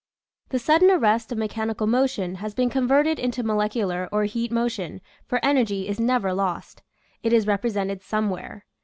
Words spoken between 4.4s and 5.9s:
motion, for energy